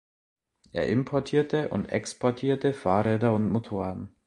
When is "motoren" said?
3.51-4.15